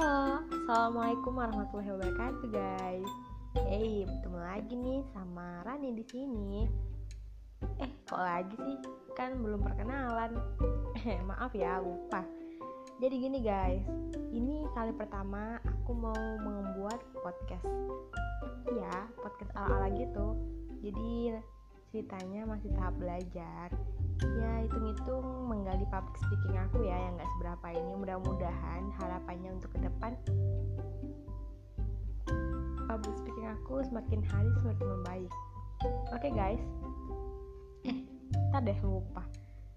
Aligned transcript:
Halo, 0.00 0.40
Assalamualaikum 0.48 1.36
warahmatullahi 1.36 1.92
wabarakatuh 1.92 2.48
guys. 2.48 3.12
Hey, 3.52 4.08
bertemu 4.08 4.38
lagi 4.40 4.72
nih 4.72 5.00
sama 5.12 5.60
Rani 5.60 5.92
di 5.92 6.04
sini. 6.08 6.64
Eh, 7.76 7.90
kok 8.08 8.16
lagi 8.16 8.56
sih? 8.56 8.80
Kan 9.12 9.44
belum 9.44 9.60
perkenalan. 9.60 10.40
Maaf 11.28 11.52
ya, 11.52 11.84
lupa. 11.84 12.24
Jadi 12.96 13.12
gini 13.12 13.44
guys, 13.44 13.84
ini 14.32 14.64
kali 14.72 14.96
pertama 14.96 15.60
aku 15.68 15.92
mau 15.92 16.16
membuat 16.40 17.04
podcast. 17.20 17.68
Ya, 18.72 19.04
podcast 19.20 19.52
ala-ala 19.52 19.92
gitu. 19.92 20.32
Jadi 20.80 21.36
ceritanya 21.92 22.48
masih 22.48 22.72
tahap 22.72 22.96
belajar 22.96 23.68
ya 24.20 24.52
hitung-hitung 24.64 25.24
menggali 25.48 25.84
public 25.88 26.16
speaking 26.20 26.56
aku 26.56 26.84
ya 26.84 26.96
yang 26.96 27.16
gak 27.16 27.30
seberapa 27.36 27.66
ini. 27.72 27.92
Mudah-mudahan 27.96 28.82
harapannya 29.00 29.50
untuk 29.56 29.70
ke 29.72 29.78
depan 29.84 30.12
public 32.90 33.14
speaking 33.22 33.48
aku 33.48 33.80
semakin 33.86 34.20
hari 34.26 34.50
semakin 34.60 34.86
membaik. 34.98 35.32
Oke 36.12 36.28
okay, 36.28 36.32
guys 36.34 36.62
eh 38.70 38.80
lupa. 38.86 39.24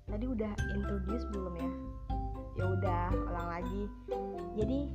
Tadi 0.05 0.25
udah 0.27 0.51
introduce 0.75 1.25
belum 1.31 1.55
ya? 1.57 1.71
Ya 2.53 2.63
udah 2.69 3.05
ulang 3.31 3.47
lagi. 3.49 3.83
Jadi 4.59 4.91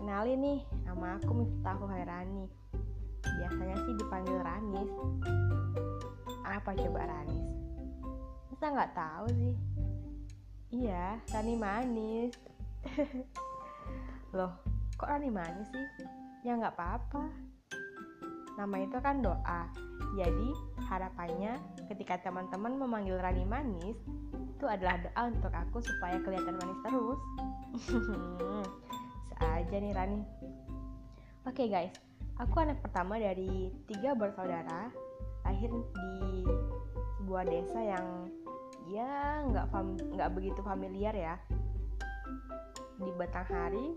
kenalin 0.00 0.38
nih 0.40 0.60
nama 0.88 1.20
aku 1.20 1.32
Miftahul 1.36 1.90
Hairani 1.92 2.48
biasanya 3.22 3.76
sih 3.82 3.94
dipanggil 4.00 4.38
Ranis. 4.40 4.90
Apa 6.48 6.72
coba 6.72 7.00
Ranis 7.04 7.51
masa 8.62 8.78
nggak 8.78 8.94
tahu 8.94 9.26
sih. 9.34 9.54
Iya 10.70 11.18
Rani 11.34 11.54
manis. 11.58 12.30
Loh 14.38 14.54
kok 14.94 15.10
Rani 15.10 15.34
manis 15.34 15.66
sih? 15.74 15.86
Ya 16.46 16.54
nggak 16.54 16.78
apa-apa. 16.78 17.26
Nama 18.54 18.76
itu 18.86 18.94
kan 19.02 19.18
doa. 19.18 19.66
Jadi 20.14 20.54
harapannya 20.78 21.58
ketika 21.90 22.22
teman-teman 22.22 22.78
memanggil 22.78 23.18
Rani 23.18 23.42
manis 23.42 23.98
itu 24.30 24.64
adalah 24.70 24.94
doa 25.02 25.22
untuk 25.26 25.50
aku 25.50 25.82
supaya 25.82 26.22
kelihatan 26.22 26.54
manis 26.54 26.78
terus. 26.86 27.20
Seaja 29.34 29.74
nih 29.74 29.90
Rani. 29.90 30.22
Oke 31.50 31.66
okay, 31.66 31.66
guys. 31.66 31.98
Aku 32.38 32.62
anak 32.62 32.78
pertama 32.78 33.18
dari 33.18 33.74
tiga 33.90 34.14
bersaudara 34.14 34.86
lahir 35.42 35.74
di 35.74 36.46
sebuah 37.18 37.42
desa 37.42 37.80
yang 37.82 38.06
ya 38.92 39.40
nggak 39.48 39.66
nggak 40.12 40.30
begitu 40.36 40.60
familiar 40.60 41.16
ya. 41.16 41.34
Di 43.00 43.10
Batanghari 43.16 43.96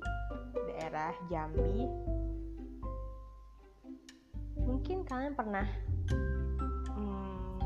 daerah 0.72 1.12
Jambi. 1.28 1.84
Mungkin 4.56 5.04
kalian 5.04 5.36
pernah 5.36 5.68
hmm, 6.96 7.60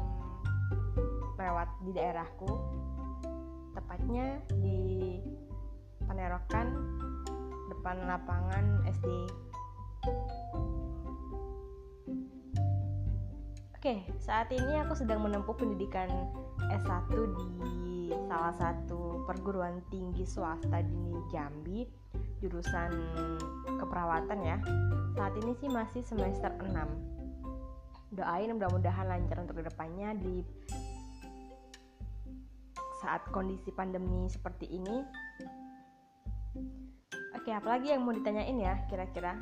lewat 1.38 1.70
di 1.86 1.92
daerahku. 1.94 2.50
Tepatnya 3.78 4.42
di 4.60 5.22
Panerokan 6.10 6.68
depan 7.70 8.10
lapangan 8.10 8.82
SD 8.90 9.08
Oke, 13.80 14.04
saat 14.20 14.52
ini 14.52 14.76
aku 14.76 14.92
sedang 14.92 15.24
menempuh 15.24 15.56
pendidikan 15.56 16.12
S1 16.68 17.16
di 17.16 18.12
salah 18.28 18.52
satu 18.60 19.24
perguruan 19.24 19.80
tinggi 19.88 20.28
swasta 20.28 20.84
di 20.84 21.16
Jambi 21.32 21.88
jurusan 22.44 22.92
keperawatan 23.80 24.40
ya. 24.44 24.60
Saat 25.16 25.32
ini 25.40 25.56
sih 25.64 25.72
masih 25.72 26.04
semester 26.04 26.52
6 26.60 28.20
doain 28.20 28.52
mudah-mudahan 28.52 29.08
lancar 29.08 29.48
untuk 29.48 29.64
ke 29.64 29.72
depannya 29.72 30.12
di 30.12 30.44
saat 33.00 33.24
kondisi 33.32 33.72
pandemi 33.72 34.28
seperti 34.28 34.76
ini. 34.76 35.08
Oke 37.32 37.56
apalagi 37.56 37.96
yang 37.96 38.04
mau 38.04 38.12
ditanyain 38.12 38.60
ya 38.60 38.76
kira-kira 38.92 39.40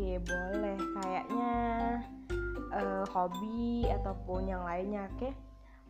Oke, 0.00 0.16
boleh. 0.32 0.80
Kayaknya 0.96 1.54
uh, 2.72 3.04
hobi 3.12 3.84
ataupun 3.84 4.48
yang 4.48 4.64
lainnya, 4.64 5.12
oke? 5.12 5.28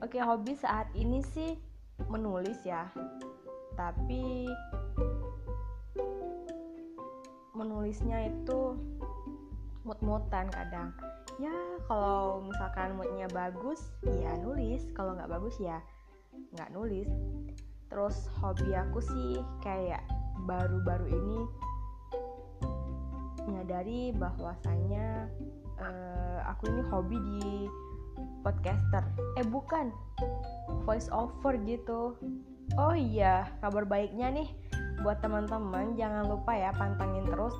Oke, 0.03 0.19
hobi 0.19 0.59
saat 0.59 0.91
ini 0.98 1.22
sih 1.22 1.54
menulis 2.10 2.59
ya. 2.66 2.91
Tapi 3.78 4.50
menulisnya 7.54 8.34
itu 8.34 8.75
mut-mutan 9.87 10.50
kadang. 10.50 10.91
Ya, 11.38 11.54
kalau 11.87 12.42
misalkan 12.42 12.98
moodnya 12.98 13.31
bagus, 13.31 13.94
ya 14.03 14.34
nulis. 14.42 14.91
Kalau 14.91 15.15
nggak 15.15 15.31
bagus 15.31 15.54
ya 15.62 15.78
nggak 16.59 16.75
nulis. 16.75 17.06
Terus 17.87 18.27
hobi 18.42 18.75
aku 18.75 18.98
sih 18.98 19.38
kayak 19.62 20.03
baru-baru 20.50 21.15
ini 21.15 21.69
menyadari 23.70 24.10
bahwasanya 24.19 25.31
uh, 25.78 26.38
aku 26.50 26.66
ini 26.75 26.82
hobi 26.91 27.16
di 27.22 27.47
podcaster. 28.42 29.06
Eh 29.38 29.47
bukan. 29.47 29.94
Voice 30.82 31.06
over 31.14 31.54
gitu. 31.62 32.19
Oh 32.75 32.94
iya 32.98 33.47
kabar 33.62 33.86
baiknya 33.86 34.34
nih. 34.34 34.50
Buat 35.06 35.22
teman-teman 35.22 35.94
jangan 35.94 36.26
lupa 36.26 36.50
ya 36.59 36.75
pantengin 36.75 37.30
terus. 37.30 37.54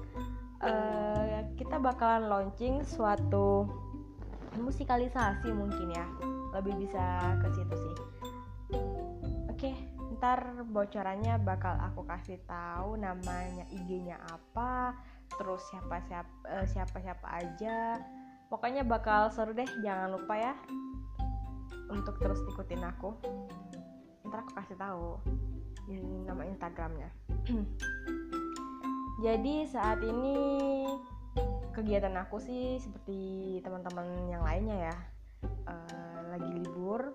Uh, 0.60 1.47
kita 1.54 1.78
bakalan 1.78 2.26
launching 2.26 2.82
suatu 2.82 3.70
musikalisasi 4.59 5.54
mungkin 5.54 5.94
ya. 5.94 6.10
Lebih 6.59 6.75
bisa 6.75 7.38
ke 7.38 7.49
situ 7.54 7.75
sih. 7.87 7.97
Oke 9.47 9.70
okay, 9.70 9.75
ntar 10.19 10.66
bocorannya 10.66 11.38
bakal 11.38 11.78
aku 11.78 12.03
kasih 12.03 12.43
tahu 12.50 12.99
namanya 12.99 13.62
IG-nya 13.70 14.19
apa 14.26 14.99
terus 15.39 15.63
siapa 15.71 16.03
siapa 16.09 16.35
uh, 16.49 16.67
siapa 16.67 16.97
siapa 16.99 17.27
aja. 17.31 18.01
Pokoknya 18.51 18.83
bakal 18.83 19.31
seru 19.31 19.55
deh 19.55 19.69
jangan 19.85 20.11
lupa 20.11 20.35
ya 20.35 20.55
untuk 21.91 22.19
terus 22.19 22.43
ikutin 22.51 22.83
aku. 22.83 23.15
Ntar 24.27 24.43
aku 24.47 24.53
kasih 24.59 24.77
tahu 24.79 25.19
nama 26.27 26.43
instagramnya. 26.47 27.11
Jadi 29.25 29.69
saat 29.69 30.01
ini 30.03 30.37
kegiatan 31.71 32.15
aku 32.19 32.43
sih 32.43 32.81
seperti 32.83 33.59
teman-teman 33.62 34.07
yang 34.31 34.43
lainnya 34.43 34.91
ya. 34.91 34.97
Uh, 35.67 36.21
lagi 36.35 36.51
libur. 36.51 37.15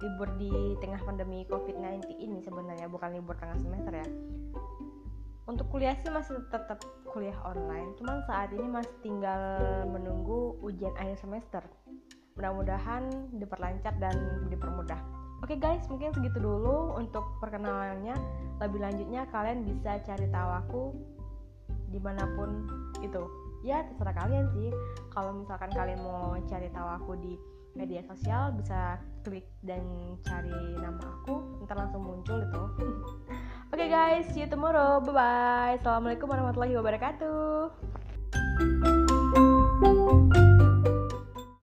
Libur 0.00 0.28
di 0.40 0.76
tengah 0.80 1.00
pandemi 1.04 1.44
covid-19 1.48 2.20
ini 2.20 2.40
sebenarnya 2.40 2.88
bukan 2.88 3.12
libur 3.12 3.36
tengah 3.36 3.56
semester 3.60 3.92
ya 3.92 4.08
untuk 5.50 5.66
kuliah 5.66 5.98
sih 5.98 6.14
masih 6.14 6.38
tetap 6.54 6.78
kuliah 7.10 7.34
online 7.42 7.90
cuman 7.98 8.22
saat 8.30 8.54
ini 8.54 8.70
masih 8.70 8.94
tinggal 9.02 9.42
menunggu 9.90 10.54
ujian 10.62 10.94
akhir 10.94 11.18
semester. 11.18 11.62
Mudah-mudahan 12.38 13.34
diperlancar 13.34 13.98
dan 13.98 14.46
dipermudah. 14.46 15.02
Oke 15.42 15.56
okay 15.56 15.58
guys 15.58 15.82
mungkin 15.90 16.14
segitu 16.14 16.38
dulu 16.38 16.94
untuk 16.94 17.26
perkenalannya. 17.42 18.14
Lebih 18.62 18.78
lanjutnya 18.78 19.26
kalian 19.34 19.66
bisa 19.66 19.98
cari 20.06 20.26
tahu 20.30 20.50
aku 20.54 20.82
di 21.90 21.98
mana 21.98 22.22
pun 22.38 22.70
itu. 23.02 23.26
Ya 23.66 23.82
terserah 23.90 24.14
kalian 24.14 24.46
sih. 24.54 24.70
Kalau 25.10 25.34
misalkan 25.34 25.74
kalian 25.74 26.00
mau 26.06 26.38
cari 26.46 26.70
tahu 26.70 26.88
aku 26.94 27.12
di 27.18 27.34
media 27.74 28.06
sosial 28.06 28.54
bisa 28.54 29.02
klik 29.26 29.50
dan 29.66 29.82
cari 30.22 30.78
nama 30.78 31.02
aku. 31.02 31.66
Ntar 31.66 31.76
langsung 31.76 32.06
muncul 32.06 32.38
itu 32.38 32.62
guys, 33.90 34.22
see 34.30 34.46
you 34.46 34.46
tomorrow. 34.46 35.02
Bye 35.02 35.12
bye. 35.12 35.74
Assalamualaikum 35.82 36.30
warahmatullahi 36.30 36.78
wabarakatuh. 36.78 37.74